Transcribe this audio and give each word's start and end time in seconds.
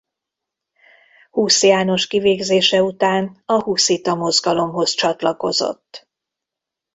Husz 1.29 1.63
János 1.63 2.07
kivégzése 2.07 2.83
után 2.83 3.41
a 3.45 3.61
huszita 3.63 4.15
mozgalomhoz 4.15 4.93
csatlakozott. 4.93 6.07